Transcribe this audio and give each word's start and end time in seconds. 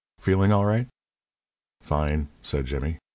Feeling 0.17 0.51
all 0.51 0.65
right?" 0.65 0.87
"Fine," 1.83 2.29
said 2.41 2.65
Jimmy. 2.65 2.97